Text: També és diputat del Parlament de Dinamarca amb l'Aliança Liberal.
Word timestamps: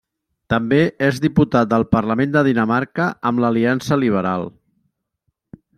També 0.51 0.79
és 1.07 1.19
diputat 1.25 1.69
del 1.73 1.85
Parlament 1.91 2.33
de 2.37 2.43
Dinamarca 2.49 3.07
amb 3.31 3.45
l'Aliança 3.45 4.03
Liberal. 4.05 4.49